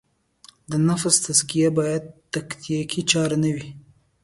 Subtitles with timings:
[0.71, 2.03] د نفس تزکیه باید
[2.33, 3.67] تکتیکي چاره نه وي.